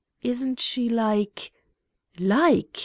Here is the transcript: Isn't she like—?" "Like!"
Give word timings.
Isn't 0.23 0.59
she 0.59 0.89
like—?" 0.89 1.51
"Like!" 2.19 2.79